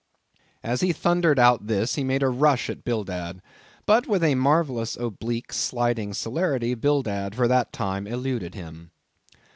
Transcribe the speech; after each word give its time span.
As 0.63 0.81
he 0.81 0.93
thundered 0.93 1.37
out 1.37 1.67
this 1.67 1.93
he 1.93 2.03
made 2.03 2.23
a 2.23 2.27
rush 2.27 2.71
at 2.71 2.83
Bildad, 2.83 3.39
but 3.85 4.07
with 4.07 4.23
a 4.23 4.33
marvellous 4.33 4.97
oblique, 4.97 5.53
sliding 5.53 6.15
celerity, 6.15 6.73
Bildad 6.73 7.35
for 7.35 7.47
that 7.47 7.71
time 7.71 8.07
eluded 8.07 8.55
him. 8.55 8.89